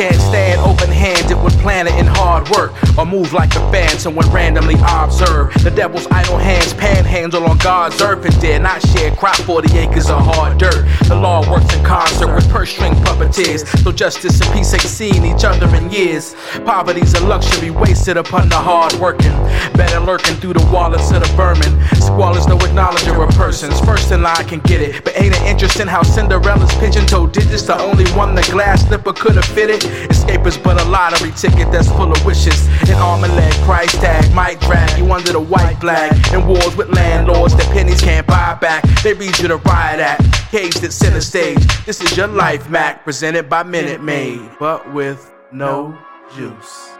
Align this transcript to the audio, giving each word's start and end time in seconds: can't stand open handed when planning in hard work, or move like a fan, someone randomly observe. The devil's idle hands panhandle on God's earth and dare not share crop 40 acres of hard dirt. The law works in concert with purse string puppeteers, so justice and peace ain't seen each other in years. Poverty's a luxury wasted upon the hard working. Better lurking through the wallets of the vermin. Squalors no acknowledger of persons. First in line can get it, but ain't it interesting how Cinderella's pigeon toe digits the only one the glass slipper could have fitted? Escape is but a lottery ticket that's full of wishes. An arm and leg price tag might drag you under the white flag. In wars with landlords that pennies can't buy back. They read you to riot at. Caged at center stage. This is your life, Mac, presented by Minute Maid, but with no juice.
can't 0.00 0.22
stand 0.22 0.58
open 0.62 0.88
handed 0.88 1.36
when 1.42 1.52
planning 1.60 1.94
in 1.98 2.06
hard 2.06 2.48
work, 2.48 2.72
or 2.96 3.04
move 3.04 3.34
like 3.34 3.54
a 3.54 3.60
fan, 3.70 3.98
someone 3.98 4.26
randomly 4.30 4.76
observe. 4.88 5.52
The 5.62 5.70
devil's 5.70 6.06
idle 6.06 6.38
hands 6.38 6.72
panhandle 6.72 7.44
on 7.44 7.58
God's 7.58 8.00
earth 8.00 8.24
and 8.24 8.40
dare 8.40 8.58
not 8.60 8.80
share 8.88 9.14
crop 9.14 9.36
40 9.36 9.76
acres 9.76 10.08
of 10.08 10.24
hard 10.24 10.56
dirt. 10.56 10.88
The 11.06 11.14
law 11.14 11.44
works 11.50 11.74
in 11.74 11.84
concert 11.84 12.34
with 12.34 12.48
purse 12.48 12.70
string 12.70 12.94
puppeteers, 12.94 13.66
so 13.84 13.92
justice 13.92 14.40
and 14.40 14.50
peace 14.54 14.72
ain't 14.72 14.82
seen 14.84 15.22
each 15.22 15.44
other 15.44 15.68
in 15.76 15.90
years. 15.90 16.34
Poverty's 16.64 17.12
a 17.12 17.20
luxury 17.26 17.70
wasted 17.70 18.16
upon 18.16 18.48
the 18.48 18.56
hard 18.56 18.94
working. 18.94 19.36
Better 19.74 20.00
lurking 20.00 20.36
through 20.36 20.54
the 20.54 20.66
wallets 20.72 21.10
of 21.10 21.20
the 21.20 21.28
vermin. 21.36 21.78
Squalors 22.00 22.48
no 22.48 22.56
acknowledger 22.56 23.09
of 23.09 23.09
persons. 23.50 23.80
First 23.80 24.12
in 24.12 24.22
line 24.22 24.46
can 24.46 24.60
get 24.60 24.80
it, 24.80 25.02
but 25.02 25.12
ain't 25.20 25.34
it 25.34 25.42
interesting 25.42 25.88
how 25.88 26.04
Cinderella's 26.04 26.72
pigeon 26.74 27.04
toe 27.04 27.26
digits 27.26 27.62
the 27.62 27.76
only 27.76 28.08
one 28.12 28.36
the 28.36 28.42
glass 28.42 28.86
slipper 28.86 29.12
could 29.12 29.34
have 29.34 29.44
fitted? 29.44 29.82
Escape 30.08 30.46
is 30.46 30.56
but 30.56 30.80
a 30.80 30.84
lottery 30.84 31.32
ticket 31.32 31.72
that's 31.72 31.88
full 31.88 32.12
of 32.12 32.24
wishes. 32.24 32.68
An 32.88 32.94
arm 33.02 33.24
and 33.24 33.34
leg 33.34 33.52
price 33.64 33.92
tag 33.94 34.32
might 34.32 34.60
drag 34.60 34.96
you 34.96 35.12
under 35.12 35.32
the 35.32 35.40
white 35.40 35.78
flag. 35.80 36.12
In 36.32 36.46
wars 36.46 36.76
with 36.76 36.90
landlords 36.90 37.56
that 37.56 37.66
pennies 37.72 38.00
can't 38.00 38.24
buy 38.24 38.56
back. 38.60 38.84
They 39.02 39.14
read 39.14 39.36
you 39.40 39.48
to 39.48 39.56
riot 39.56 39.98
at. 39.98 40.18
Caged 40.52 40.84
at 40.84 40.92
center 40.92 41.20
stage. 41.20 41.58
This 41.86 42.00
is 42.00 42.16
your 42.16 42.28
life, 42.28 42.70
Mac, 42.70 43.02
presented 43.02 43.48
by 43.48 43.64
Minute 43.64 44.00
Maid, 44.00 44.48
but 44.60 44.92
with 44.94 45.28
no 45.50 45.98
juice. 46.36 46.99